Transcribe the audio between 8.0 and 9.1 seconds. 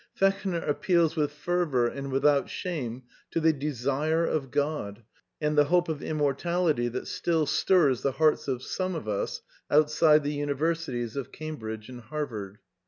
the hearts of some of